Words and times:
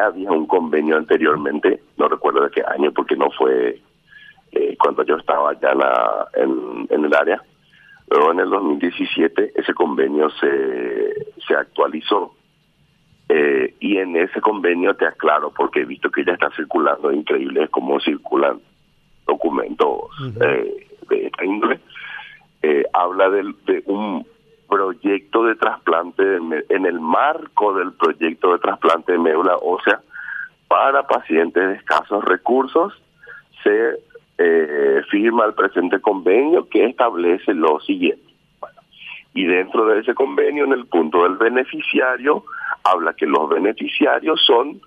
ya 0.00 0.06
había 0.06 0.30
un 0.30 0.46
convenio 0.46 0.96
anteriormente, 0.96 1.80
no 1.96 2.08
recuerdo 2.08 2.44
de 2.44 2.50
qué 2.50 2.62
año 2.66 2.92
porque 2.92 3.16
no 3.16 3.30
fue 3.30 3.80
eh, 4.52 4.76
cuando 4.78 5.04
yo 5.04 5.16
estaba 5.16 5.52
ya 5.60 5.72
en, 6.34 6.86
en, 6.90 7.04
el 7.04 7.14
área. 7.14 7.42
Luego 8.08 8.32
en 8.32 8.40
el 8.40 8.50
2017 8.50 9.52
ese 9.54 9.74
convenio 9.74 10.30
se, 10.30 11.32
se 11.46 11.54
actualizó. 11.54 12.34
Eh, 13.28 13.74
y 13.78 13.98
en 13.98 14.16
ese 14.16 14.40
convenio 14.40 14.94
te 14.94 15.06
aclaro, 15.06 15.52
porque 15.52 15.82
he 15.82 15.84
visto 15.84 16.10
que 16.10 16.24
ya 16.24 16.32
está 16.32 16.50
circulando, 16.56 17.12
increíble 17.12 17.68
cómo 17.68 18.00
circulan 18.00 18.60
documentos 19.24 20.00
eh, 20.40 20.88
de 21.08 21.26
esta 21.26 21.44
índole, 21.44 21.78
habla 22.92 23.30
de, 23.30 23.54
de 23.66 23.82
un 23.86 24.26
proyecto 24.70 25.44
de 25.44 25.56
trasplante, 25.56 26.22
en 26.68 26.86
el 26.86 27.00
marco 27.00 27.74
del 27.74 27.92
proyecto 27.92 28.52
de 28.52 28.58
trasplante 28.58 29.12
de 29.12 29.18
médula 29.18 29.56
ósea 29.56 30.00
para 30.68 31.06
pacientes 31.06 31.68
de 31.68 31.74
escasos 31.74 32.24
recursos, 32.24 32.94
se 33.62 33.98
eh, 34.38 35.02
firma 35.10 35.44
el 35.44 35.54
presente 35.54 36.00
convenio 36.00 36.68
que 36.68 36.86
establece 36.86 37.52
lo 37.52 37.80
siguiente. 37.80 38.24
y 39.34 39.44
dentro 39.44 39.86
de 39.86 40.00
ese 40.00 40.14
convenio, 40.14 40.64
en 40.64 40.72
el 40.72 40.86
punto 40.86 41.24
del 41.24 41.36
beneficiario, 41.36 42.44
habla 42.84 43.12
que 43.14 43.26
los 43.26 43.48
beneficiarios 43.48 44.40
son 44.44 44.80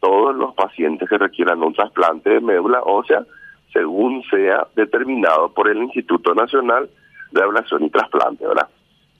todos 0.00 0.34
los 0.34 0.54
pacientes 0.54 1.08
que 1.08 1.18
requieran 1.18 1.62
un 1.62 1.74
trasplante 1.74 2.30
de 2.30 2.40
médula 2.40 2.82
ósea, 2.82 3.24
según 3.72 4.22
sea 4.30 4.66
determinado 4.74 5.52
por 5.52 5.68
el 5.68 5.78
Instituto 5.78 6.34
Nacional 6.34 6.88
de 7.32 7.42
Ablación 7.42 7.84
y 7.84 7.90
Trasplante, 7.90 8.46
¿verdad? 8.46 8.68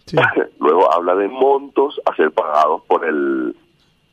Luego 0.60 0.92
habla 0.92 1.14
de 1.14 1.28
montos 1.28 2.00
a 2.04 2.14
ser 2.16 2.30
pagados 2.32 2.82
por 2.86 3.04
el 3.04 3.54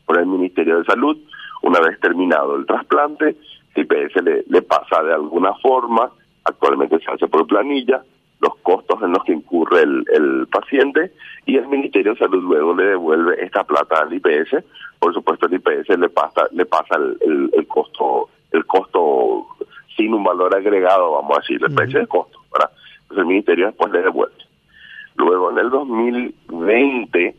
por 0.05 0.19
el 0.19 0.25
Ministerio 0.25 0.79
de 0.79 0.85
Salud 0.85 1.17
una 1.63 1.79
vez 1.81 1.99
terminado 1.99 2.55
el 2.55 2.65
trasplante 2.65 3.35
IPS 3.77 4.23
le, 4.23 4.43
le 4.47 4.61
pasa 4.61 5.03
de 5.03 5.13
alguna 5.13 5.53
forma, 5.55 6.11
actualmente 6.43 6.99
se 6.99 7.11
hace 7.11 7.27
por 7.27 7.45
planilla, 7.47 8.03
los 8.39 8.55
costos 8.57 9.01
en 9.01 9.11
los 9.11 9.23
que 9.23 9.33
incurre 9.33 9.81
el, 9.81 10.05
el 10.13 10.47
paciente 10.47 11.11
y 11.45 11.57
el 11.57 11.67
Ministerio 11.67 12.13
de 12.13 12.19
Salud 12.19 12.43
luego 12.43 12.75
le 12.75 12.85
devuelve 12.85 13.43
esta 13.43 13.63
plata 13.63 13.99
al 14.01 14.13
IPS. 14.13 14.63
Por 14.99 15.13
supuesto, 15.13 15.47
el 15.47 15.55
IPS 15.55 15.97
le 15.97 16.09
pasa 16.09 16.47
le 16.51 16.65
pasa 16.65 16.95
el, 16.95 17.49
el, 17.53 17.67
costo 17.67 18.29
el 18.51 18.65
costo 18.65 19.47
sin 19.95 20.13
un 20.13 20.23
valor 20.23 20.55
agregado, 20.55 21.13
vamos 21.13 21.37
a 21.37 21.41
decir, 21.41 21.59
el 21.63 21.73
precio 21.73 21.99
del 21.99 22.07
costo. 22.07 22.39
¿verdad? 22.51 22.71
Entonces 23.01 23.17
el 23.17 23.25
Ministerio 23.25 23.65
después 23.67 23.91
le 23.91 24.01
devuelve. 24.01 24.46
Luego, 25.17 25.51
en 25.51 25.57
el 25.57 25.69
2020 25.69 27.35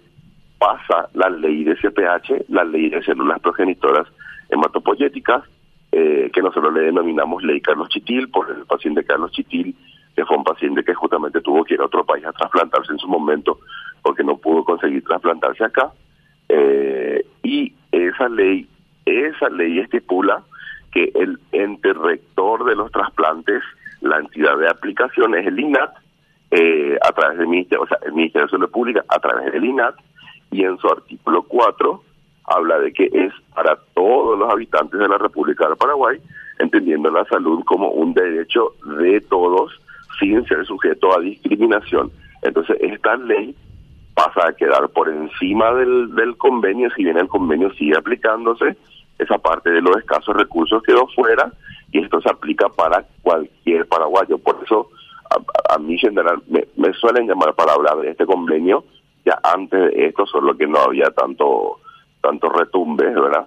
pasa 0.59 1.09
la 1.15 1.31
ley 1.31 1.65
de 1.65 1.77
CPH, 1.77 2.48
la 2.48 2.65
ley 2.65 2.91
de 2.91 3.03
células 3.03 3.41
progenitoras 3.41 4.07
hematopoyéticas, 4.51 5.45
eh, 5.93 6.31
que 6.33 6.43
nosotros 6.43 6.75
le 6.75 6.81
denominamos 6.83 7.43
ley 7.43 7.61
Carlos 7.61 7.89
Chitil, 7.89 8.29
por 8.29 8.51
el 8.51 8.67
paciente 8.67 9.05
Carlos 9.05 9.31
Chitil, 9.33 9.75
que 10.17 10.25
fue 10.25 10.37
un 10.37 10.45
paciente 10.45 10.83
que 10.83 10.95
justamente 10.95 11.41
tuvo 11.41 11.65
que 11.65 11.75
ir 11.75 11.81
a 11.81 11.87
otro 11.87 12.05
país 12.05 12.25
a 12.25 12.33
trasplantarse 12.33 12.93
en 12.93 12.98
su 12.98 13.07
momento 13.07 13.61
porque 14.03 14.25
no 14.25 14.37
pudo 14.37 14.65
conseguir 14.65 15.05
trasplantarse 15.05 15.65
acá. 15.65 15.92
Eh, 16.48 17.25
y 17.45 17.73
esa 17.92 18.29
ley, 18.29 18.67
esa 19.05 19.48
ley 19.51 19.79
estipula 19.79 20.42
que 20.91 21.13
el 21.15 21.39
ente 21.53 21.92
rector 21.92 22.65
de 22.65 22.75
los 22.75 22.91
trasplantes, 22.91 23.63
la 24.01 24.19
entidad 24.19 24.59
de 24.59 24.69
aplicación 24.69 25.35
es 25.37 25.47
el 25.47 25.61
INAT, 25.61 25.92
eh, 26.51 26.99
a 27.03 27.13
través 27.13 27.39
del 27.39 27.49
Ministerio, 27.49 27.83
o 27.83 27.87
sea, 27.87 27.99
el 28.05 28.13
Ministerio 28.13 28.47
de 28.47 28.51
Salud 28.51 28.71
Pública, 28.71 29.05
a 29.09 29.19
través 29.19 29.53
del 29.53 29.65
INAT, 29.65 29.95
y 30.51 30.65
en 30.65 30.79
su 30.79 30.89
artículo 30.89 31.43
4 31.43 32.03
habla 32.45 32.79
de 32.79 32.93
que 32.93 33.11
es 33.13 33.33
para 33.55 33.77
todos 33.95 34.39
los 34.39 34.51
habitantes 34.51 34.99
de 34.99 35.09
la 35.09 35.19
República 35.19 35.67
del 35.69 35.77
Paraguay, 35.77 36.19
entendiendo 36.59 37.11
la 37.11 37.25
salud 37.27 37.63
como 37.65 37.91
un 37.91 38.15
derecho 38.15 38.75
de 38.99 39.21
todos 39.21 39.79
sin 40.19 40.45
ser 40.47 40.65
sujeto 40.65 41.17
a 41.17 41.21
discriminación. 41.21 42.11
Entonces, 42.42 42.77
esta 42.81 43.17
ley 43.17 43.55
pasa 44.14 44.48
a 44.48 44.53
quedar 44.53 44.89
por 44.89 45.08
encima 45.08 45.73
del, 45.75 46.14
del 46.14 46.37
convenio, 46.37 46.91
si 46.97 47.05
bien 47.05 47.19
el 47.19 47.29
convenio 47.29 47.73
sigue 47.75 47.97
aplicándose, 47.97 48.77
esa 49.19 49.39
parte 49.39 49.70
de 49.70 49.83
los 49.83 49.97
escasos 49.97 50.37
recursos 50.37 50.83
quedó 50.83 51.07
fuera 51.08 51.53
y 51.92 52.01
esto 52.03 52.20
se 52.20 52.31
aplica 52.31 52.69
para 52.69 53.05
cualquier 53.23 53.87
paraguayo. 53.87 54.39
Por 54.39 54.61
eso, 54.64 54.91
a, 55.78 55.80
mí 55.80 55.98
general 55.98 56.42
me, 56.48 56.66
me, 56.77 56.92
suelen 56.94 57.27
llamar 57.27 57.55
para 57.55 57.72
hablar 57.72 57.98
de 57.98 58.11
este 58.11 58.27
convenio, 58.27 58.84
ya 59.24 59.39
antes 59.42 59.80
de 59.80 60.06
esto, 60.06 60.27
solo 60.27 60.56
que 60.56 60.66
no 60.66 60.78
había 60.78 61.11
tanto 61.11 61.78
tanto 62.20 62.48
retumbe, 62.48 63.05
¿verdad? 63.05 63.46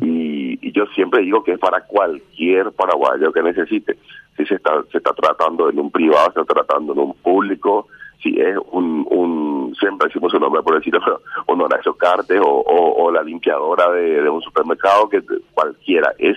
y, 0.00 0.58
y, 0.66 0.72
yo 0.72 0.86
siempre 0.94 1.22
digo 1.22 1.42
que 1.42 1.52
es 1.52 1.58
para 1.58 1.80
cualquier 1.80 2.70
paraguayo 2.72 3.32
que 3.32 3.42
necesite. 3.42 3.98
Si 4.36 4.46
se 4.46 4.54
está, 4.54 4.82
se 4.90 4.98
está 4.98 5.12
tratando 5.12 5.68
en 5.68 5.78
un 5.78 5.90
privado, 5.90 6.32
se 6.32 6.40
está 6.40 6.54
tratando 6.54 6.92
en 6.92 7.00
un 7.00 7.14
público, 7.14 7.88
si 8.22 8.40
es 8.40 8.56
un, 8.70 9.06
un 9.10 9.74
siempre 9.78 10.06
decimos 10.06 10.30
su 10.30 10.38
nombre 10.38 10.62
por 10.62 10.76
decirlo, 10.76 11.00
pero 11.04 11.20
un 11.48 11.62
Horacio 11.62 11.94
Cartes 11.94 12.40
o, 12.40 12.62
o, 12.96 13.10
la 13.10 13.22
limpiadora 13.22 13.90
de, 13.90 14.22
de, 14.22 14.28
un 14.30 14.40
supermercado, 14.40 15.08
que 15.08 15.22
cualquiera, 15.52 16.14
es 16.18 16.36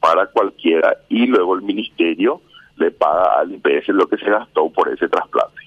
para 0.00 0.26
cualquiera. 0.26 0.96
Y 1.08 1.26
luego 1.26 1.54
el 1.54 1.62
ministerio 1.62 2.40
le 2.80 2.90
paga 2.90 3.40
al 3.40 3.52
IPS 3.52 3.88
lo 3.88 4.08
que 4.08 4.16
se 4.16 4.28
gastó 4.28 4.70
por 4.70 4.88
ese 4.88 5.08
trasplante. 5.08 5.60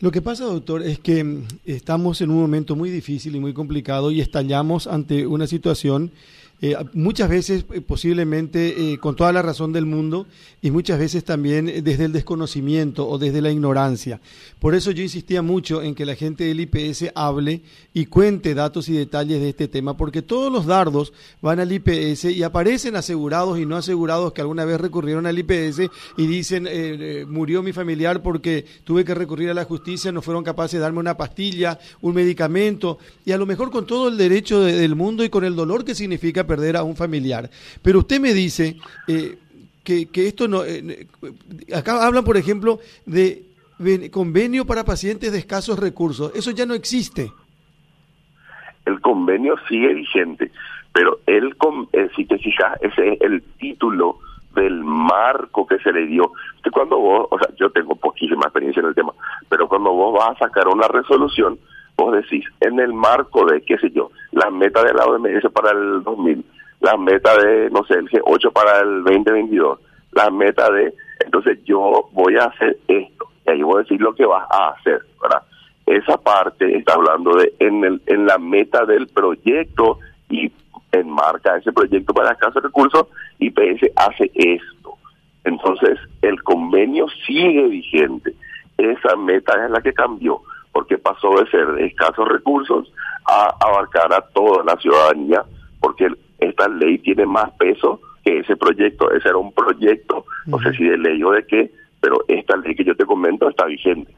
Lo 0.00 0.10
que 0.10 0.20
pasa, 0.20 0.44
doctor, 0.44 0.82
es 0.82 0.98
que 0.98 1.22
mm, 1.22 1.46
estamos 1.64 2.20
en 2.22 2.30
un 2.30 2.40
momento 2.40 2.74
muy 2.74 2.90
difícil 2.90 3.36
y 3.36 3.40
muy 3.40 3.52
complicado 3.54 4.10
y 4.10 4.20
estallamos 4.20 4.88
ante 4.88 5.26
una 5.26 5.46
situación 5.46 6.10
eh, 6.64 6.76
muchas 6.92 7.28
veces 7.28 7.64
eh, 7.72 7.80
posiblemente 7.80 8.92
eh, 8.92 8.98
con 8.98 9.16
toda 9.16 9.32
la 9.32 9.42
razón 9.42 9.72
del 9.72 9.84
mundo 9.84 10.28
y 10.60 10.70
muchas 10.70 10.96
veces 10.96 11.24
también 11.24 11.66
desde 11.82 12.04
el 12.04 12.12
desconocimiento 12.12 13.08
o 13.08 13.18
desde 13.18 13.42
la 13.42 13.50
ignorancia. 13.50 14.20
Por 14.60 14.76
eso 14.76 14.92
yo 14.92 15.02
insistía 15.02 15.42
mucho 15.42 15.82
en 15.82 15.96
que 15.96 16.06
la 16.06 16.14
gente 16.14 16.44
del 16.44 16.60
IPS 16.60 17.10
hable 17.16 17.62
y 17.92 18.06
cuente 18.06 18.54
datos 18.54 18.88
y 18.88 18.92
detalles 18.92 19.40
de 19.40 19.48
este 19.48 19.66
tema, 19.66 19.96
porque 19.96 20.22
todos 20.22 20.52
los 20.52 20.64
dardos 20.64 21.12
van 21.40 21.58
al 21.58 21.72
IPS 21.72 22.26
y 22.26 22.44
aparecen 22.44 22.94
asegurados 22.94 23.58
y 23.58 23.66
no 23.66 23.76
asegurados 23.76 24.32
que 24.32 24.40
alguna 24.40 24.64
vez 24.64 24.80
recurrieron 24.80 25.26
al 25.26 25.40
IPS 25.40 25.90
y 26.16 26.26
dicen 26.28 26.68
murió 27.28 27.64
mi 27.64 27.72
familiar 27.72 28.22
porque 28.22 28.64
tuve 28.84 29.04
que 29.04 29.16
recurrir 29.16 29.50
a 29.50 29.54
la 29.54 29.64
justicia, 29.64 30.12
no 30.12 30.22
fueron 30.22 30.44
capaces 30.44 30.78
de 30.78 30.82
darme 30.82 31.00
una 31.00 31.16
pastilla, 31.16 31.80
un 32.00 32.14
medicamento 32.14 32.98
y 33.24 33.32
a 33.32 33.38
lo 33.38 33.46
mejor 33.46 33.72
con 33.72 33.84
todo 33.84 34.06
el 34.06 34.16
derecho 34.16 34.60
del 34.60 34.94
mundo 34.94 35.24
y 35.24 35.28
con 35.28 35.42
el 35.42 35.56
dolor 35.56 35.84
que 35.84 35.96
significa 35.96 36.46
perder 36.52 36.76
a 36.76 36.82
un 36.82 36.96
familiar. 36.96 37.48
Pero 37.80 38.00
usted 38.00 38.20
me 38.20 38.34
dice 38.34 38.76
eh, 39.08 39.38
que, 39.82 40.06
esto 40.14 40.46
no... 40.48 40.64
Eh, 40.64 41.06
acá 41.74 42.04
hablan, 42.06 42.24
por 42.24 42.36
ejemplo, 42.36 42.78
de 43.06 43.46
convenio 44.10 44.66
para 44.66 44.84
pacientes 44.84 45.32
de 45.32 45.38
escasos 45.38 45.78
recursos. 45.78 46.30
Eso 46.34 46.50
ya 46.50 46.66
no 46.66 46.74
existe. 46.74 47.32
El 48.84 49.00
convenio 49.00 49.54
sigue 49.66 49.94
vigente, 49.94 50.50
pero 50.92 51.20
el, 51.26 51.56
eh, 51.92 52.08
si 52.14 52.26
te 52.26 52.36
fijas, 52.38 52.78
ese 52.82 53.14
es 53.14 53.20
el 53.22 53.42
título 53.58 54.18
del 54.54 54.84
marco 54.84 55.66
que 55.66 55.78
se 55.78 55.90
le 55.90 56.06
dio. 56.06 56.32
Cuando 56.70 56.98
vos, 56.98 57.28
o 57.30 57.38
sea, 57.38 57.48
yo 57.58 57.70
tengo 57.70 57.94
poquísima 57.94 58.42
experiencia 58.44 58.80
en 58.80 58.88
el 58.88 58.94
tema, 58.94 59.12
pero 59.48 59.68
cuando 59.68 59.92
vos 59.92 60.18
vas 60.18 60.36
a 60.36 60.46
sacar 60.46 60.68
una 60.68 60.86
resolución, 60.88 61.58
vos 61.96 62.14
decís, 62.14 62.44
en 62.60 62.80
el 62.80 62.92
marco 62.92 63.46
de, 63.46 63.60
qué 63.62 63.78
sé 63.78 63.90
yo, 63.90 64.10
la 64.32 64.50
meta 64.50 64.82
de 64.82 64.94
la 64.94 65.04
OMS 65.04 65.50
para 65.52 65.72
el 65.72 66.02
2000, 66.02 66.44
la 66.80 66.96
meta 66.96 67.36
de, 67.36 67.70
no 67.70 67.84
sé, 67.84 67.94
el 67.94 68.08
G8 68.08 68.52
para 68.52 68.80
el 68.80 69.04
2022, 69.04 69.78
la 70.12 70.30
meta 70.30 70.70
de, 70.70 70.94
entonces 71.24 71.58
yo 71.64 72.08
voy 72.12 72.36
a 72.36 72.44
hacer 72.44 72.78
esto, 72.88 73.28
y 73.46 73.50
ahí 73.50 73.62
voy 73.62 73.76
a 73.76 73.82
decir 73.82 74.00
lo 74.00 74.14
que 74.14 74.26
vas 74.26 74.46
a 74.50 74.70
hacer, 74.70 75.00
¿verdad? 75.20 75.42
Esa 75.86 76.16
parte 76.16 76.76
está 76.76 76.94
hablando 76.94 77.36
de 77.36 77.52
en, 77.58 77.84
el, 77.84 78.00
en 78.06 78.26
la 78.26 78.38
meta 78.38 78.84
del 78.86 79.08
proyecto 79.08 79.98
y 80.28 80.50
enmarca 80.92 81.56
ese 81.56 81.72
proyecto 81.72 82.14
para 82.14 82.32
escasos 82.32 82.62
recursos 82.62 83.06
y 83.38 83.50
PS 83.50 83.90
hace 83.96 84.30
esto. 84.34 84.94
Entonces, 85.44 85.98
el 86.22 86.42
convenio 86.44 87.06
sigue 87.26 87.66
vigente. 87.66 88.34
Esa 88.78 89.16
meta 89.16 89.64
es 89.64 89.70
la 89.70 89.80
que 89.80 89.92
cambió 89.92 90.40
porque 90.72 90.98
pasó 90.98 91.38
de 91.38 91.50
ser 91.50 91.66
de 91.72 91.86
escasos 91.86 92.28
recursos 92.28 92.92
a 93.26 93.54
abarcar 93.60 94.12
a 94.12 94.22
toda 94.32 94.64
la 94.64 94.76
ciudadanía, 94.80 95.44
porque 95.80 96.08
esta 96.38 96.68
ley 96.68 96.98
tiene 96.98 97.26
más 97.26 97.50
peso 97.52 98.00
que 98.24 98.38
ese 98.38 98.56
proyecto. 98.56 99.10
Ese 99.12 99.28
era 99.28 99.38
un 99.38 99.52
proyecto, 99.52 100.24
no 100.46 100.58
sé 100.60 100.72
si 100.72 100.84
de 100.84 100.98
ley 100.98 101.22
o 101.22 101.30
de 101.30 101.46
qué, 101.46 101.70
pero 102.00 102.24
esta 102.28 102.56
ley 102.56 102.74
que 102.74 102.84
yo 102.84 102.96
te 102.96 103.04
comento 103.04 103.48
está 103.48 103.66
vigente. 103.66 104.12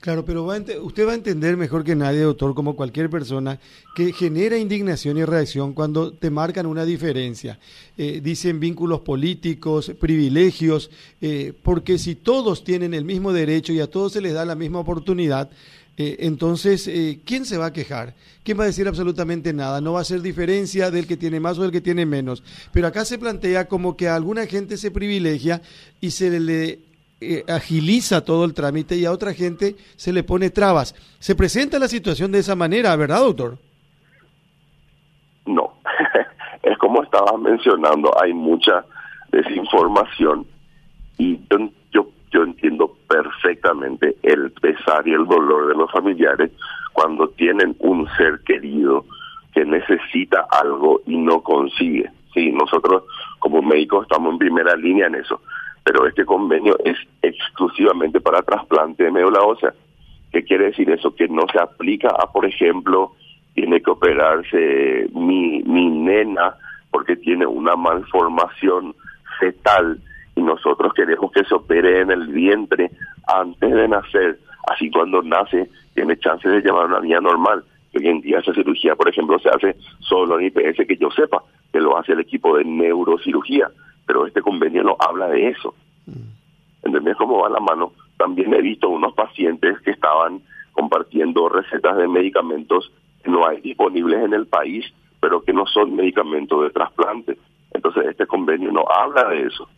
Claro, 0.00 0.24
pero 0.24 0.44
usted 0.82 1.06
va 1.06 1.12
a 1.12 1.14
entender 1.14 1.56
mejor 1.56 1.84
que 1.84 1.94
nadie, 1.94 2.20
doctor, 2.20 2.54
como 2.54 2.74
cualquier 2.74 3.08
persona, 3.08 3.58
que 3.94 4.12
genera 4.12 4.58
indignación 4.58 5.18
y 5.18 5.24
reacción 5.24 5.74
cuando 5.74 6.12
te 6.12 6.30
marcan 6.30 6.66
una 6.66 6.84
diferencia. 6.84 7.58
Eh, 7.96 8.20
dicen 8.22 8.60
vínculos 8.60 9.00
políticos, 9.00 9.92
privilegios, 10.00 10.90
eh, 11.20 11.52
porque 11.62 11.98
si 11.98 12.14
todos 12.14 12.64
tienen 12.64 12.94
el 12.94 13.04
mismo 13.04 13.32
derecho 13.32 13.72
y 13.72 13.80
a 13.80 13.90
todos 13.90 14.12
se 14.12 14.20
les 14.20 14.34
da 14.34 14.44
la 14.44 14.54
misma 14.54 14.80
oportunidad, 14.80 15.50
Eh, 16.02 16.16
entonces, 16.20 16.88
eh, 16.88 17.20
¿quién 17.26 17.44
se 17.44 17.58
va 17.58 17.66
a 17.66 17.72
quejar? 17.74 18.14
¿Quién 18.42 18.58
va 18.58 18.62
a 18.62 18.68
decir 18.68 18.88
absolutamente 18.88 19.52
nada? 19.52 19.82
No 19.82 19.92
va 19.92 20.00
a 20.00 20.04
ser 20.04 20.22
diferencia 20.22 20.90
del 20.90 21.06
que 21.06 21.18
tiene 21.18 21.40
más 21.40 21.58
o 21.58 21.62
del 21.62 21.72
que 21.72 21.82
tiene 21.82 22.06
menos. 22.06 22.42
Pero 22.72 22.86
acá 22.86 23.04
se 23.04 23.18
plantea 23.18 23.68
como 23.68 23.98
que 23.98 24.08
a 24.08 24.14
alguna 24.14 24.46
gente 24.46 24.78
se 24.78 24.90
privilegia 24.90 25.60
y 26.00 26.12
se 26.12 26.40
le 26.40 26.78
eh, 27.20 27.44
agiliza 27.46 28.24
todo 28.24 28.46
el 28.46 28.54
trámite 28.54 28.96
y 28.96 29.04
a 29.04 29.12
otra 29.12 29.34
gente 29.34 29.76
se 29.96 30.14
le 30.14 30.22
pone 30.22 30.48
trabas. 30.48 30.94
Se 31.18 31.34
presenta 31.34 31.78
la 31.78 31.86
situación 31.86 32.32
de 32.32 32.38
esa 32.38 32.56
manera, 32.56 32.96
¿verdad, 32.96 33.20
doctor? 33.20 33.58
No, 35.44 35.74
es 36.62 36.78
como 36.78 37.02
estabas 37.02 37.38
mencionando, 37.38 38.10
hay 38.18 38.32
mucha 38.32 38.86
desinformación 39.32 40.46
y 41.18 41.36
yo 42.30 42.42
entiendo 42.42 42.96
perfectamente 43.08 44.16
el 44.22 44.50
pesar 44.52 45.06
y 45.06 45.12
el 45.12 45.26
dolor 45.26 45.68
de 45.68 45.74
los 45.74 45.90
familiares 45.90 46.50
cuando 46.92 47.28
tienen 47.30 47.76
un 47.80 48.08
ser 48.16 48.40
querido 48.44 49.04
que 49.52 49.64
necesita 49.64 50.46
algo 50.50 51.00
y 51.06 51.16
no 51.16 51.42
consigue. 51.42 52.10
Sí, 52.32 52.52
nosotros 52.52 53.04
como 53.38 53.62
médicos 53.62 54.02
estamos 54.02 54.32
en 54.32 54.38
primera 54.38 54.76
línea 54.76 55.06
en 55.06 55.16
eso, 55.16 55.40
pero 55.82 56.06
este 56.06 56.24
convenio 56.24 56.76
es 56.84 56.96
exclusivamente 57.22 58.20
para 58.20 58.42
trasplante 58.42 59.04
de 59.04 59.10
médula 59.10 59.42
ósea. 59.42 59.74
¿Qué 60.30 60.44
quiere 60.44 60.66
decir 60.66 60.88
eso? 60.90 61.14
Que 61.14 61.26
no 61.26 61.42
se 61.52 61.60
aplica 61.60 62.10
a, 62.10 62.30
por 62.30 62.46
ejemplo, 62.46 63.12
tiene 63.54 63.82
que 63.82 63.90
operarse 63.90 65.08
mi, 65.12 65.62
mi 65.64 65.90
nena 65.90 66.54
porque 66.92 67.16
tiene 67.16 67.46
una 67.46 67.74
malformación 67.74 68.94
fetal 69.40 70.00
y 70.36 70.42
nosotros 70.42 70.92
queremos 70.94 71.30
que 71.32 71.44
se 71.44 71.54
opere 71.54 72.00
en 72.00 72.10
el 72.10 72.28
vientre 72.28 72.90
antes 73.26 73.70
de 73.70 73.88
nacer, 73.88 74.38
así 74.68 74.90
cuando 74.90 75.22
nace 75.22 75.68
tiene 75.94 76.18
chance 76.18 76.48
de 76.48 76.60
llevar 76.60 76.86
una 76.86 77.00
vida 77.00 77.20
normal. 77.20 77.64
Hoy 77.94 78.06
en 78.06 78.20
día 78.20 78.38
esa 78.38 78.54
cirugía, 78.54 78.94
por 78.94 79.08
ejemplo, 79.08 79.38
se 79.38 79.48
hace 79.48 79.76
solo 80.00 80.38
en 80.38 80.46
IPS 80.46 80.86
que 80.86 80.96
yo 80.96 81.10
sepa, 81.10 81.42
que 81.72 81.80
lo 81.80 81.98
hace 81.98 82.12
el 82.12 82.20
equipo 82.20 82.56
de 82.56 82.64
neurocirugía, 82.64 83.70
pero 84.06 84.26
este 84.26 84.42
convenio 84.42 84.82
no 84.82 84.96
habla 84.98 85.28
de 85.28 85.48
eso. 85.48 85.74
Mm. 86.06 86.86
¿Entendés 86.86 87.16
cómo 87.16 87.42
va 87.42 87.50
la 87.50 87.60
mano? 87.60 87.92
También 88.16 88.54
he 88.54 88.62
visto 88.62 88.88
unos 88.88 89.12
pacientes 89.14 89.80
que 89.80 89.90
estaban 89.90 90.40
compartiendo 90.72 91.48
recetas 91.48 91.96
de 91.96 92.08
medicamentos 92.08 92.92
que 93.22 93.30
no 93.30 93.46
hay 93.46 93.60
disponibles 93.60 94.24
en 94.24 94.32
el 94.32 94.46
país, 94.46 94.86
pero 95.20 95.42
que 95.42 95.52
no 95.52 95.66
son 95.66 95.94
medicamentos 95.94 96.62
de 96.62 96.70
trasplante. 96.70 97.36
Entonces 97.72 98.06
este 98.06 98.26
convenio 98.26 98.72
no 98.72 98.84
habla 98.88 99.28
de 99.28 99.42
eso. 99.42 99.68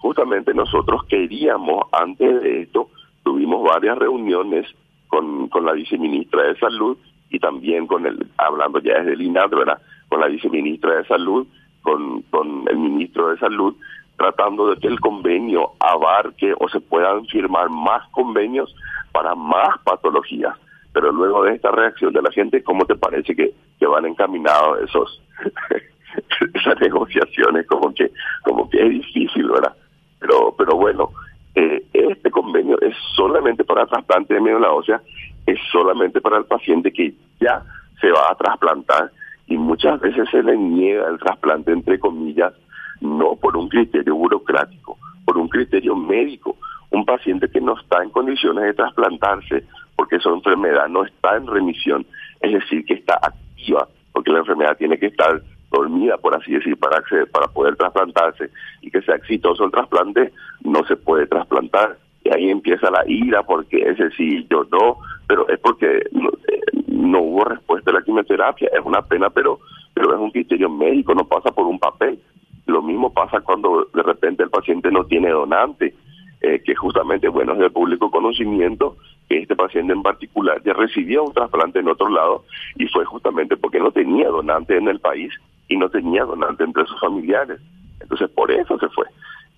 Justamente 0.00 0.54
nosotros 0.54 1.04
queríamos, 1.04 1.84
antes 1.92 2.42
de 2.42 2.62
esto, 2.62 2.88
tuvimos 3.22 3.62
varias 3.62 3.98
reuniones 3.98 4.66
con, 5.08 5.48
con 5.48 5.66
la 5.66 5.72
viceministra 5.72 6.44
de 6.44 6.58
Salud 6.58 6.96
y 7.28 7.38
también 7.38 7.86
con 7.86 8.06
el, 8.06 8.26
hablando 8.38 8.80
ya 8.80 8.94
desde 8.98 9.12
el 9.12 9.22
INAD, 9.22 9.50
¿verdad? 9.50 9.80
Con 10.08 10.20
la 10.20 10.28
viceministra 10.28 10.96
de 10.96 11.06
Salud, 11.06 11.46
con, 11.82 12.22
con 12.22 12.64
el 12.68 12.78
ministro 12.78 13.28
de 13.28 13.38
Salud, 13.38 13.76
tratando 14.16 14.70
de 14.70 14.80
que 14.80 14.86
el 14.86 15.00
convenio 15.00 15.72
abarque 15.80 16.54
o 16.58 16.68
se 16.68 16.80
puedan 16.80 17.26
firmar 17.26 17.68
más 17.68 18.08
convenios 18.10 18.74
para 19.12 19.34
más 19.34 19.78
patologías. 19.84 20.56
Pero 20.92 21.12
luego 21.12 21.44
de 21.44 21.54
esta 21.54 21.70
reacción 21.70 22.12
de 22.12 22.22
la 22.22 22.30
gente, 22.32 22.62
¿cómo 22.62 22.84
te 22.86 22.96
parece 22.96 23.36
que, 23.36 23.52
que 23.78 23.86
van 23.86 24.06
encaminados 24.06 24.80
esos 24.80 25.22
esas 26.54 26.80
negociaciones? 26.80 27.66
Como 27.66 27.94
que 27.94 28.10
como 28.42 28.68
que 28.68 28.82
es 28.82 28.90
difícil, 28.90 29.48
¿verdad? 29.48 29.74
Pero 30.20 30.54
pero 30.56 30.76
bueno, 30.76 31.10
eh, 31.54 31.82
este 31.92 32.30
convenio 32.30 32.80
es 32.80 32.94
solamente 33.16 33.64
para 33.64 33.86
trasplante 33.86 34.34
de 34.34 34.40
médula 34.40 34.72
ósea, 34.72 35.00
es 35.46 35.58
solamente 35.72 36.20
para 36.20 36.38
el 36.38 36.44
paciente 36.44 36.92
que 36.92 37.14
ya 37.40 37.62
se 38.00 38.10
va 38.10 38.30
a 38.30 38.34
trasplantar 38.36 39.10
y 39.46 39.56
muchas 39.56 40.00
veces 40.00 40.28
se 40.30 40.42
le 40.42 40.56
niega 40.56 41.08
el 41.08 41.18
trasplante, 41.18 41.72
entre 41.72 41.98
comillas, 41.98 42.52
no 43.00 43.34
por 43.36 43.56
un 43.56 43.68
criterio 43.68 44.14
burocrático, 44.14 44.96
por 45.24 45.38
un 45.38 45.48
criterio 45.48 45.96
médico. 45.96 46.56
Un 46.92 47.04
paciente 47.04 47.48
que 47.48 47.60
no 47.60 47.78
está 47.78 48.02
en 48.02 48.10
condiciones 48.10 48.64
de 48.64 48.74
trasplantarse 48.74 49.64
porque 49.94 50.18
su 50.18 50.28
enfermedad 50.30 50.88
no 50.88 51.04
está 51.04 51.36
en 51.36 51.46
remisión, 51.46 52.06
es 52.40 52.52
decir, 52.52 52.84
que 52.84 52.94
está 52.94 53.14
activa, 53.14 53.86
porque 54.12 54.32
la 54.32 54.40
enfermedad 54.40 54.76
tiene 54.76 54.98
que 54.98 55.06
estar 55.06 55.40
dormida, 55.70 56.16
por 56.18 56.34
así 56.34 56.52
decir, 56.52 56.76
para 56.78 57.48
poder 57.48 57.76
trasplantarse 57.76 58.50
y 58.82 58.90
que 58.90 59.02
sea 59.02 59.16
exitoso 59.16 59.64
el 59.64 59.70
trasplante, 59.70 60.32
no 60.62 60.84
se 60.84 60.96
puede 60.96 61.26
trasplantar. 61.26 61.96
Y 62.22 62.34
ahí 62.34 62.50
empieza 62.50 62.90
la 62.90 63.02
ira, 63.06 63.42
porque 63.42 63.78
ese 63.78 64.10
sí, 64.10 64.46
yo 64.50 64.64
no, 64.70 64.98
pero 65.26 65.48
es 65.48 65.58
porque 65.58 66.02
no, 66.12 66.28
eh, 66.48 66.60
no 66.88 67.20
hubo 67.20 67.44
respuesta 67.44 67.90
a 67.90 67.94
la 67.94 68.02
quimioterapia. 68.02 68.68
Es 68.72 68.84
una 68.84 69.02
pena, 69.02 69.30
pero, 69.30 69.60
pero 69.94 70.14
es 70.14 70.20
un 70.20 70.30
criterio 70.30 70.68
médico, 70.68 71.14
no 71.14 71.26
pasa 71.26 71.50
por 71.50 71.66
un 71.66 71.78
papel. 71.78 72.20
Lo 72.66 72.82
mismo 72.82 73.12
pasa 73.12 73.40
cuando 73.40 73.88
de 73.94 74.02
repente 74.02 74.42
el 74.42 74.50
paciente 74.50 74.90
no 74.90 75.04
tiene 75.04 75.30
donante, 75.30 75.94
eh, 76.42 76.62
que 76.64 76.74
justamente, 76.74 77.28
bueno, 77.28 77.54
es 77.54 77.58
de 77.58 77.70
público 77.70 78.10
conocimiento 78.10 78.96
que 79.28 79.38
este 79.38 79.56
paciente 79.56 79.92
en 79.92 80.02
particular 80.02 80.62
ya 80.64 80.72
recibió 80.72 81.24
un 81.24 81.32
trasplante 81.32 81.78
en 81.78 81.88
otro 81.88 82.08
lado 82.08 82.44
y 82.76 82.86
fue 82.88 83.04
justamente 83.04 83.56
porque 83.56 83.78
no 83.78 83.92
tenía 83.92 84.28
donante 84.28 84.76
en 84.76 84.88
el 84.88 85.00
país 85.00 85.32
y 85.70 85.76
no 85.76 85.88
tenía 85.88 86.24
donante 86.24 86.64
entre 86.64 86.84
sus 86.84 87.00
familiares. 87.00 87.60
Entonces, 88.00 88.28
por 88.30 88.50
eso 88.50 88.78
se 88.78 88.88
fue. 88.88 89.06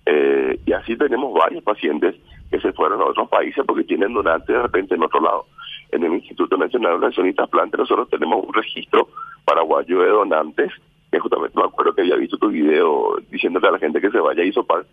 Eh, 0.05 0.59
y 0.65 0.71
así 0.71 0.95
tenemos 0.95 1.33
varios 1.33 1.63
pacientes 1.63 2.15
que 2.51 2.59
se 2.59 2.71
fueron 2.73 3.01
a 3.01 3.05
otros 3.05 3.27
países 3.29 3.63
porque 3.65 3.83
tienen 3.83 4.13
donante 4.13 4.53
de 4.53 4.61
repente 4.61 4.95
en 4.95 5.03
otro 5.03 5.19
lado. 5.19 5.47
En 5.91 6.03
el 6.03 6.13
Instituto 6.13 6.55
Nacional 6.55 6.93
de 6.93 6.99
Donación 6.99 7.27
y 7.27 7.33
Trasplante 7.33 7.77
nosotros 7.77 8.09
tenemos 8.09 8.45
un 8.45 8.53
registro 8.53 9.09
paraguayo 9.43 10.01
de 10.01 10.09
donantes, 10.09 10.71
que 11.11 11.19
justamente 11.19 11.57
me 11.57 11.65
acuerdo 11.65 11.93
que 11.93 12.01
había 12.01 12.15
visto 12.15 12.37
tu 12.37 12.49
video 12.49 13.17
diciéndole 13.31 13.67
a 13.67 13.71
la 13.71 13.79
gente 13.79 13.99
que 13.99 14.11
se 14.11 14.19
vaya 14.19 14.43
a 14.43 14.45
Isopar, 14.45 14.85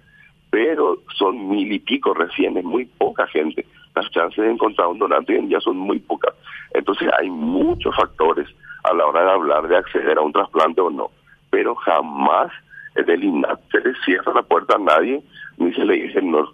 pero 0.50 0.98
son 1.18 1.48
mil 1.48 1.70
y 1.70 1.78
pico 1.80 2.14
recién, 2.14 2.56
es 2.56 2.64
muy 2.64 2.86
poca 2.86 3.26
gente. 3.26 3.66
Las 3.94 4.10
chances 4.10 4.42
de 4.42 4.50
encontrar 4.50 4.88
un 4.88 4.98
donante 4.98 5.36
en 5.36 5.48
día 5.48 5.60
son 5.60 5.76
muy 5.76 5.98
pocas. 5.98 6.34
Entonces 6.72 7.08
hay 7.18 7.28
muchos 7.28 7.94
factores 7.94 8.48
a 8.84 8.94
la 8.94 9.06
hora 9.06 9.24
de 9.24 9.30
hablar 9.30 9.68
de 9.68 9.76
acceder 9.76 10.18
a 10.18 10.22
un 10.22 10.32
trasplante 10.32 10.80
o 10.80 10.90
no, 10.90 11.10
pero 11.50 11.74
jamás 11.76 12.50
en 12.94 13.08
el 13.08 13.24
INAT 13.24 13.60
se 13.70 13.80
le 13.80 13.94
cierra 14.04 14.32
la 14.34 14.42
puerta 14.42 14.76
a 14.76 14.78
nadie, 14.78 15.22
ni 15.58 15.72
se 15.72 15.84
le 15.84 15.94
dice 15.94 16.22
no, 16.22 16.52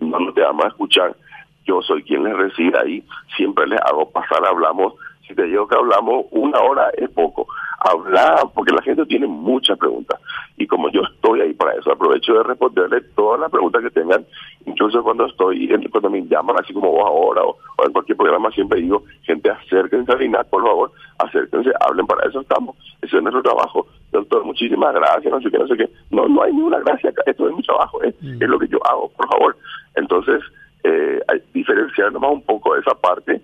no, 0.00 0.32
te 0.32 0.40
vamos 0.40 0.64
a 0.64 0.68
escuchar, 0.68 1.16
yo 1.64 1.80
soy 1.82 2.02
quien 2.02 2.24
les 2.24 2.36
recibe 2.36 2.78
ahí, 2.78 3.04
siempre 3.36 3.66
les 3.66 3.80
hago 3.80 4.10
pasar, 4.10 4.44
hablamos, 4.46 4.94
si 5.26 5.34
te 5.34 5.44
digo 5.44 5.66
que 5.66 5.76
hablamos 5.76 6.26
una 6.30 6.60
hora 6.60 6.90
es 6.96 7.08
poco, 7.10 7.46
hablar, 7.90 8.50
porque 8.54 8.72
la 8.72 8.82
gente 8.82 9.04
tiene 9.06 9.26
muchas 9.26 9.78
preguntas. 9.78 10.20
Y 10.56 10.66
como 10.66 10.90
yo 10.90 11.02
estoy 11.02 11.40
ahí 11.40 11.54
para 11.54 11.74
eso, 11.74 11.92
aprovecho 11.92 12.34
de 12.34 12.42
responderle 12.42 13.00
todas 13.14 13.40
las 13.40 13.50
preguntas 13.50 13.82
que 13.82 13.90
tengan, 13.90 14.24
incluso 14.66 15.02
cuando 15.02 15.26
estoy, 15.26 15.68
cuando 15.90 16.10
me 16.10 16.22
llaman, 16.26 16.56
así 16.60 16.72
como 16.72 16.90
vos 16.90 17.04
ahora, 17.06 17.42
o, 17.42 17.56
en 17.84 17.92
cualquier 17.92 18.16
programa, 18.16 18.50
siempre 18.50 18.80
digo, 18.80 19.02
gente, 19.22 19.50
acérquense 19.50 20.12
a 20.12 20.22
INAC, 20.22 20.48
por 20.48 20.62
favor, 20.62 20.92
acérquense, 21.18 21.70
hablen, 21.80 22.06
para 22.06 22.28
eso 22.28 22.40
estamos, 22.40 22.76
ese 23.02 23.16
es 23.16 23.22
nuestro 23.22 23.42
trabajo. 23.42 23.86
Doctor, 24.12 24.44
muchísimas 24.44 24.94
gracias, 24.94 25.32
no 25.32 25.40
sé 25.40 25.50
qué, 25.50 25.58
no 25.58 25.66
sé 25.66 25.76
qué. 25.76 25.90
No, 26.10 26.28
no 26.28 26.42
hay 26.42 26.52
ninguna 26.52 26.78
gracia 26.80 27.10
acá, 27.10 27.22
esto 27.26 27.48
es 27.48 27.56
mi 27.56 27.62
trabajo, 27.62 28.02
¿eh? 28.04 28.14
mm. 28.20 28.42
es 28.42 28.48
lo 28.48 28.58
que 28.58 28.68
yo 28.68 28.78
hago, 28.88 29.08
por 29.10 29.28
favor. 29.28 29.56
Entonces, 29.96 30.40
eh, 30.84 31.20
diferenciar 31.52 32.12
nomás 32.12 32.32
un 32.32 32.42
poco 32.42 32.76
esa 32.76 32.94
parte 32.94 33.40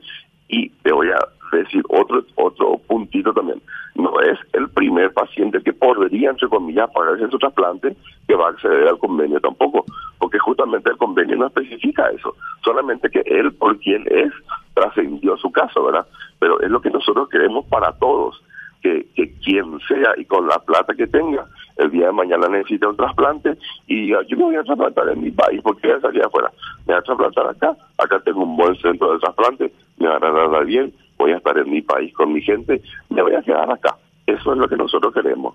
y 0.49 0.69
te 0.69 0.93
voy 0.93 1.09
a 1.11 1.57
decir 1.57 1.83
otro 1.89 2.23
otro 2.37 2.79
puntito 2.87 3.33
también. 3.33 3.61
No 4.01 4.21
es 4.21 4.39
el 4.53 4.69
primer 4.71 5.13
paciente. 5.13 5.63
Que 5.63 5.73
podría, 5.73 6.31
entre 6.31 6.49
comillas, 6.49 6.91
pagarse 6.91 7.29
su 7.29 7.39
trasplante 7.39 7.97
que 8.27 8.35
va 8.35 8.47
a 8.47 8.51
acceder 8.51 8.89
al 8.89 8.99
convenio 8.99 9.41
tampoco, 9.41 9.85
porque 10.19 10.39
justamente 10.39 10.91
el 10.91 10.97
convenio 10.97 11.37
no 11.37 11.47
especifica 11.47 12.09
eso, 12.11 12.35
solamente 12.65 13.11
que 13.11 13.23
él, 13.27 13.53
por 13.55 13.79
quien 13.81 14.05
es, 14.09 14.33
trascendió 14.75 15.37
su 15.37 15.51
caso, 15.51 15.85
¿verdad? 15.85 16.07
Pero 16.39 16.61
es 16.61 16.71
lo 16.71 16.81
que 16.81 16.91
nosotros 16.91 17.29
queremos 17.29 17.67
para 17.67 17.93
todos, 17.99 18.41
que, 18.83 19.07
que 19.15 19.35
quien 19.41 19.79
sea 19.81 20.15
y 20.17 20.25
con 20.25 20.47
la 20.47 20.59
plata 20.61 20.95
que 20.95 21.07
tenga, 21.07 21.47
el 21.77 21.91
día 21.91 22.07
de 22.07 22.13
mañana 22.13 22.49
necesita 22.49 22.89
un 22.89 22.97
trasplante 22.97 23.57
y 23.87 24.03
diga, 24.03 24.21
yo 24.29 24.37
me 24.37 24.45
voy 24.45 24.57
a 24.57 24.63
trasplantar 24.63 25.09
en 25.09 25.23
mi 25.23 25.31
país 25.31 25.61
porque 25.63 25.89
voy 25.89 25.97
a 25.97 26.01
salir 26.01 26.25
afuera, 26.25 26.51
me 26.87 26.95
voy 26.95 27.01
a 27.01 27.03
trasplantar 27.03 27.49
acá, 27.49 27.77
acá 27.99 28.21
tengo 28.21 28.43
un 28.43 28.57
buen 28.57 28.77
centro 28.77 29.13
de 29.13 29.19
trasplante, 29.19 29.73
me 29.99 30.09
va 30.09 30.17
a 30.17 30.21
tratar 30.21 30.65
bien, 30.67 30.93
voy 31.21 31.33
a 31.33 31.37
estar 31.37 31.57
en 31.59 31.71
mi 31.71 31.83
país 31.83 32.13
con 32.15 32.33
mi 32.33 32.41
gente, 32.41 32.81
me 33.11 33.23
voy 33.23 33.35
a 33.35 33.43
quedar 33.43 33.71
acá. 33.71 33.97
Eso 34.27 34.53
es 34.53 34.59
lo 34.59 34.69
que 34.69 34.77
nosotros 34.77 35.13
queremos. 35.13 35.55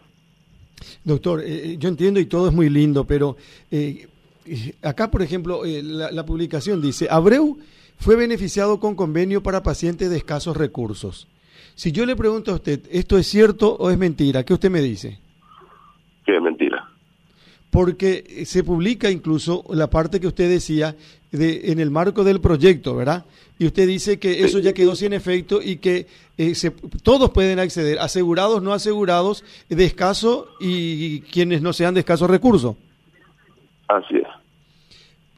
Doctor, 1.03 1.41
eh, 1.41 1.45
eh, 1.45 1.77
yo 1.77 1.89
entiendo 1.89 2.19
y 2.19 2.25
todo 2.25 2.48
es 2.48 2.53
muy 2.53 2.69
lindo, 2.69 3.05
pero 3.05 3.36
eh, 3.72 4.07
acá, 4.84 5.10
por 5.10 5.22
ejemplo, 5.22 5.62
la, 5.65 6.12
la, 6.12 6.25
publicación 6.25 6.81
dice, 6.81 7.07
Abreu 7.10 7.57
fue 7.98 8.15
beneficiado 8.15 8.79
con 8.79 8.95
convenio 8.95 9.41
para 9.41 9.63
pacientes 9.63 10.10
de 10.10 10.17
escasos 10.17 10.55
recursos. 10.55 11.27
Si 11.75 11.91
yo 11.91 12.05
le 12.05 12.15
pregunto 12.15 12.51
a 12.51 12.55
usted, 12.55 12.81
¿esto 12.91 13.17
es 13.17 13.27
cierto 13.27 13.75
o 13.75 13.89
es 13.89 13.98
mentira? 13.98 14.43
¿Qué 14.43 14.53
usted 14.53 14.69
me 14.69 14.81
dice? 14.81 15.19
Que 16.25 16.36
es 16.36 16.41
mentira. 16.41 16.75
Porque 17.69 18.43
se 18.45 18.63
publica 18.63 19.12
incluso 19.12 19.65
la 19.69 19.89
parte 19.89 20.19
que 20.19 20.27
usted 20.27 20.50
decía 20.50 20.95
de, 21.31 21.72
en 21.72 21.79
el 21.79 21.91
marco 21.91 22.24
del 22.24 22.39
proyecto, 22.39 22.95
¿verdad? 22.95 23.25
Y 23.57 23.65
usted 23.65 23.88
dice 23.88 24.19
que 24.19 24.43
eso 24.43 24.60
ya 24.60 24.74
quedó 24.74 24.95
sin 24.95 25.13
efecto 25.13 25.62
y 25.62 25.77
que 25.77 26.07
eh, 26.38 26.55
se, 26.55 26.72
todos 26.72 27.31
pueden 27.31 27.60
acceder, 27.60 28.00
asegurados, 28.00 28.62
no 28.62 28.74
asegurados, 28.74 29.43
de 29.69 29.86
escaso 29.86 30.50
y 30.60 31.22
quienes 31.22 31.62
no 31.62 31.72
sean 31.72 31.93
de 31.93 32.01
escasos 32.01 32.29
recursos. 32.29 32.75
Así 33.88 34.17
es. 34.17 34.27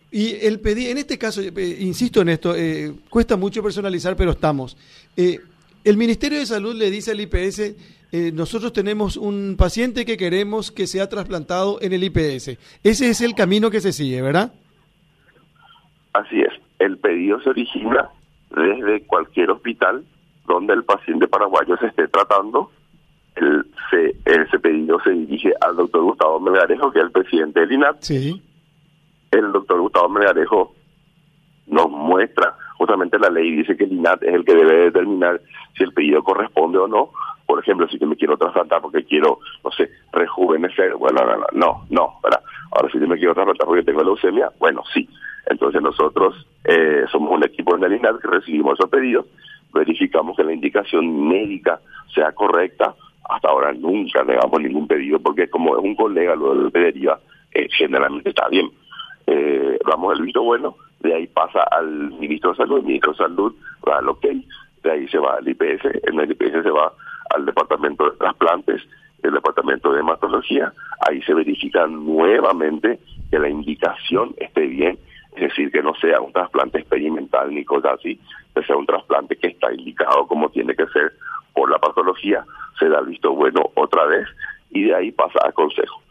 Y 0.10 0.46
el 0.46 0.60
pedir, 0.60 0.90
en 0.90 0.98
este 0.98 1.18
caso, 1.18 1.42
eh, 1.42 1.78
insisto 1.80 2.22
en 2.22 2.30
esto, 2.30 2.56
eh, 2.56 2.94
cuesta 3.10 3.36
mucho 3.36 3.62
personalizar, 3.62 4.16
pero 4.16 4.32
estamos. 4.32 4.76
el 5.16 5.98
Ministerio 5.98 6.40
de 6.40 6.46
Salud 6.46 6.76
le 6.76 6.90
dice 6.90 7.12
al 7.12 7.22
IPS, 7.22 7.74
nosotros 8.12 8.74
tenemos 8.74 9.18
un 9.18 9.56
paciente 9.58 10.06
que 10.06 10.18
queremos 10.18 10.72
que 10.72 10.88
sea 10.88 11.10
trasplantado 11.10 11.80
en 11.82 11.94
el 11.94 12.04
IPS. 12.04 12.58
Ese 12.84 13.10
es 13.10 13.22
el 13.22 13.36
camino 13.36 13.70
que 13.70 13.82
se 13.82 13.92
sigue, 13.92 14.22
¿verdad? 14.22 14.54
Así 16.14 16.42
es. 16.42 16.54
El 16.80 16.98
pedido 16.98 17.42
se 17.42 17.50
origina 17.50 18.10
desde 18.50 19.06
cualquier 19.06 19.52
hospital 19.52 20.04
donde 20.48 20.74
el 20.74 20.84
paciente 20.84 21.28
paraguayo 21.28 21.78
se 21.78 21.88
esté 21.88 22.08
tratando. 22.08 22.72
El, 23.36 23.66
ese 24.26 24.60
pedido 24.60 25.00
se 25.04 25.12
dirige 25.12 25.54
al 25.62 25.76
doctor 25.76 26.02
Gustavo 26.02 26.40
Melgarejo, 26.40 26.92
que 26.92 27.00
es 27.00 27.06
el 27.06 27.12
presidente 27.12 27.60
del 27.60 27.74
INAT. 27.74 27.98
Sí. 28.00 28.42
El 29.30 29.52
doctor 29.52 29.82
Gustavo 29.82 30.10
Melgarejo 30.10 30.74
nos 31.68 31.90
muestra, 31.92 32.56
justamente 32.78 33.20
la 33.20 33.30
ley 33.30 33.58
dice 33.58 33.76
que 33.76 33.84
el 33.84 33.92
INAT 33.92 34.24
es 34.24 34.34
el 34.34 34.46
que 34.46 34.56
debe 34.56 34.86
determinar 34.86 35.42
si 35.78 35.84
el 35.84 35.94
pedido 35.94 36.24
corresponde 36.24 36.80
o 36.80 36.88
no. 36.88 37.12
Por 37.48 37.60
ejemplo, 37.60 37.88
si 37.88 37.98
yo 37.98 38.06
me 38.06 38.18
quiero 38.18 38.38
trasplantar 38.38 38.82
porque 38.82 39.06
quiero, 39.06 39.40
no 39.64 39.72
sé, 39.72 39.90
rejuvenecer, 40.12 40.94
bueno, 40.96 41.26
no, 41.26 41.38
no, 41.38 41.48
no, 41.54 41.86
no, 41.90 42.14
¿verdad? 42.22 42.42
Ahora 42.72 42.92
si 42.92 43.00
yo 43.00 43.08
me 43.08 43.18
quiero 43.18 43.34
trasplantar 43.34 43.66
porque 43.66 43.84
tengo 43.84 44.04
leucemia, 44.04 44.52
bueno, 44.60 44.84
sí. 44.94 45.10
Entonces 45.50 45.82
nosotros 45.82 46.46
eh, 46.66 47.06
somos 47.10 47.32
un 47.32 47.44
equipo 47.46 47.76
en 47.78 47.86
el 47.86 48.02
que 48.02 48.28
recibimos 48.28 48.78
esos 48.78 48.90
pedidos, 48.90 49.26
verificamos 49.74 50.36
que 50.36 50.44
la 50.44 50.54
indicación 50.54 51.28
médica 51.28 51.80
sea 52.14 52.34
correcta. 52.34 52.94
Hasta 53.30 53.50
ahora 53.50 53.74
nunca 53.74 54.24
negamos 54.24 54.62
ningún 54.62 54.88
pedido 54.88 55.20
porque 55.20 55.50
como 55.50 55.78
es 55.78 55.84
un 55.84 55.96
colega 55.96 56.36
lo 56.36 56.54
del 56.54 56.72
pediría, 56.72 57.18
eh, 57.54 57.68
generalmente 57.72 58.30
está 58.30 58.48
bien. 58.50 58.70
Eh, 59.26 59.78
damos 59.90 60.18
el 60.18 60.26
visto 60.26 60.44
bueno, 60.44 60.76
de 61.00 61.14
ahí 61.14 61.28
pasa 61.28 61.62
al 61.72 62.12
ministro 62.12 62.52
de 62.52 62.58
Salud, 62.58 62.80
el 62.80 62.86
ministro 62.86 63.12
de 63.12 63.18
Salud 63.18 63.56
da 63.86 64.00
el 64.00 64.10
ok, 64.10 64.26
de 64.84 64.92
ahí 64.92 65.08
se 65.08 65.18
va 65.18 65.36
al 65.36 65.48
IPS, 65.48 65.86
en 66.04 66.20
el 66.20 66.32
IPS 66.32 66.64
se 66.64 66.70
va 66.70 66.92
al 67.36 67.46
departamento 67.46 68.10
de 68.10 68.18
trasplantes, 68.18 68.82
el 69.24 69.34
departamento 69.34 69.92
de 69.92 70.02
hematología, 70.02 70.72
ahí 71.08 71.22
se 71.24 71.34
verifica 71.34 71.88
nuevamente 71.88 73.00
que 73.30 73.40
la 73.40 73.50
indicación 73.50 74.34
esté 74.38 74.68
bien 74.68 74.98
es 75.38 75.50
decir, 75.50 75.72
que 75.72 75.84
no 75.84 75.94
sea 75.96 76.20
un 76.20 76.34
trasplante 76.34 76.80
experimental 76.80 77.54
ni 77.54 77.64
cosas 77.64 78.00
así, 78.00 78.20
que 78.56 78.64
sea 78.64 78.76
un 78.76 78.88
trasplante 78.88 79.36
que 79.36 79.50
está 79.50 79.72
indicado 79.72 80.26
como 80.26 80.50
tiene 80.50 80.76
que 80.76 80.88
ser 80.88 81.14
por 81.54 81.70
la 81.70 81.78
patología, 81.78 82.44
se 82.80 82.90
da 82.90 83.02
visto 83.02 83.34
bueno 83.34 83.70
otra 83.76 84.06
vez 84.06 84.28
y 84.72 84.86
de 84.86 84.96
ahí 84.96 85.12
pasa 85.12 85.40
al 85.44 85.54
consejo. 85.54 86.02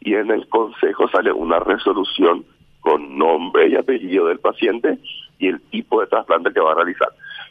Y 0.00 0.14
en 0.14 0.30
el 0.30 0.48
consejo 0.48 1.08
sale 1.08 1.32
una 1.32 1.58
resolución 1.58 2.44
con 2.80 3.18
nombre 3.18 3.68
y 3.68 3.74
apellido 3.74 4.26
del 4.26 4.38
paciente 4.38 4.98
y 5.40 5.48
el 5.48 5.60
tipo 5.62 6.00
de 6.00 6.06
trasplante 6.06 6.52
que 6.52 6.60
va 6.60 6.70
a 6.70 6.76
realizar. 6.76 7.08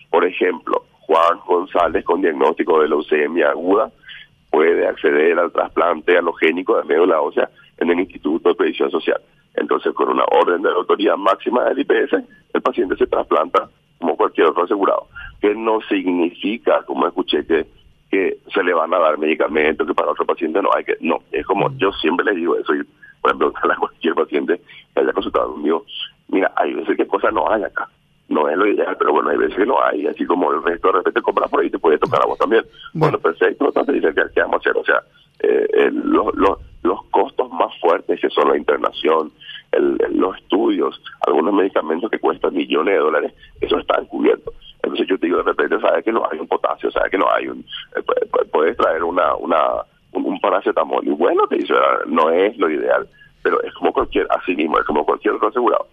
Por 0.10 0.25
ejemplo, 0.25 0.86
Juan 1.08 1.40
González 1.46 2.04
con 2.04 2.22
diagnóstico 2.22 2.82
de 2.82 2.90
leucemia 2.90 3.50
aguda 3.50 3.92
puede 4.50 4.88
acceder 4.88 5.38
al 5.38 5.52
trasplante 5.52 6.18
halogénico 6.18 6.78
de 6.78 6.84
médula 6.84 7.22
ósea 7.22 7.50
en 7.78 7.90
el 7.92 8.00
Instituto 8.00 8.50
de 8.50 8.56
Previsión 8.56 8.90
Social. 8.90 9.22
Entonces, 9.54 9.94
con 9.94 10.10
una 10.10 10.24
orden 10.32 10.62
de 10.62 10.70
la 10.70 10.76
autoridad 10.76 11.18
máxima 11.18 11.64
del 11.66 11.80
IPS, 11.80 12.14
el 12.54 12.62
paciente 12.62 12.96
se 12.98 13.08
trasplanta 13.08 13.70
como 14.00 14.18
cualquier 14.18 14.48
otro 14.48 14.64
asegurado. 14.64 15.08
Que 15.40 15.54
no 15.56 15.80
significa, 15.90 16.84
como 16.84 17.08
escuché, 17.08 17.46
que, 17.46 17.66
que 18.10 18.38
se 18.54 18.64
le 18.64 18.74
van 18.74 18.94
a 18.94 19.00
dar 19.00 19.18
medicamentos, 19.18 19.88
que 19.88 19.94
para 19.94 20.12
otro 20.12 20.26
paciente 20.26 20.62
no 20.62 20.70
hay 20.76 20.84
que. 20.84 20.98
No, 21.02 21.20
es 21.32 21.46
como 21.46 21.72
yo 21.78 21.92
siempre 21.94 22.26
le 22.26 22.36
digo 22.36 22.58
eso, 22.58 22.76
y 22.76 22.84
por 23.22 23.32
ejemplo, 23.32 23.54
a 23.72 23.76
cualquier 23.76 24.14
paciente 24.16 24.62
que 24.94 25.00
haya 25.00 25.14
consultado 25.14 25.54
conmigo, 25.54 25.86
mira, 26.28 26.52
hay 26.56 26.74
veces 26.74 26.98
que 26.98 27.08
cosas 27.08 27.34
no 27.34 27.50
hay 27.50 27.64
acá. 27.64 27.90
No 28.27 28.50
es 28.50 28.58
lo 28.58 28.67
ideal, 28.67 28.96
pero 28.98 29.12
bueno, 29.12 29.29
hay 29.29 29.38
veces 29.38 29.55
que 29.55 29.65
no 29.65 29.82
hay, 29.84 30.08
así 30.08 30.25
como 30.25 30.51
el 30.51 30.63
resto 30.63 30.88
de 30.88 30.94
repente 30.94 31.22
compras 31.22 31.50
por 31.50 31.62
ahí, 31.62 31.70
te 31.70 31.77
puede 31.77 32.00
tocar 32.00 32.22
a 32.24 32.25
vos 32.25 32.38
también. 32.39 32.63
Bueno, 32.94 33.20
perfecto, 33.20 33.67
entonces 33.67 33.96
dice 33.96 34.13
que, 34.13 34.41
vamos 34.41 34.55
a 34.55 34.58
hacer, 34.58 34.77
o 34.77 34.84
sea, 34.84 35.01
eh, 35.39 35.91
los, 35.91 36.34
los, 36.36 36.58
los 36.82 37.03
costos 37.05 37.51
más 37.51 37.77
fuertes 37.79 38.20
que 38.20 38.29
son 38.29 38.50
la 38.50 38.58
internación, 38.58 39.32
los 40.12 40.38
estudios, 40.38 41.01
algunos 41.25 41.53
medicamentos 41.53 42.10
que 42.10 42.20
cuestan 42.20 42.53
millones 42.53 42.94
de 42.94 43.00
dólares, 43.00 43.34
eso 43.62 43.77
está 43.77 44.00
encubierto. 44.00 44.53
Entonces 44.82 45.08
yo 45.08 45.17
te 45.17 45.25
digo, 45.25 45.38
de 45.38 45.44
repente, 45.44 45.79
sabes 45.79 46.03
que 46.03 46.12
no 46.12 46.27
hay 46.29 46.39
un 46.39 46.48
potasio, 46.48 46.91
sabes 46.91 47.12
que 47.12 47.17
no 47.17 47.25
hay 47.32 47.48
un... 47.48 47.60
Eh, 47.96 48.46
puedes 48.51 48.77
traer 48.77 49.03
una, 49.03 49.36
una, 49.36 49.60
un, 50.13 50.39
paracetamol 50.39 51.05
y 51.08 51.12
bueno, 51.12 51.48
te 51.48 51.58
dice, 51.58 51.74
ah, 51.74 52.03
no 52.05 52.29
es 52.29 52.58
lo 52.58 52.70
ideal, 52.70 53.08
pero 53.41 53.62
es 53.63 53.74
como 53.74 53.91
cualquier, 53.91 54.27
así 54.29 54.55
mismo, 54.55 54.79
es 54.79 54.86
como 54.86 55.05
cualquier 55.05 55.34
otro 55.34 55.50
asegurado. 55.50 55.88